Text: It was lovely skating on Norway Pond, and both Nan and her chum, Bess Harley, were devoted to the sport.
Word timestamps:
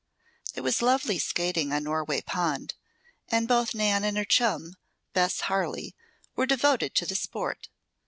It 0.55 0.61
was 0.61 0.81
lovely 0.81 1.19
skating 1.19 1.71
on 1.71 1.83
Norway 1.83 2.21
Pond, 2.21 2.73
and 3.29 3.47
both 3.47 3.75
Nan 3.75 4.03
and 4.03 4.17
her 4.17 4.25
chum, 4.25 4.75
Bess 5.13 5.41
Harley, 5.41 5.95
were 6.35 6.47
devoted 6.47 6.95
to 6.95 7.05
the 7.05 7.13
sport. 7.13 7.69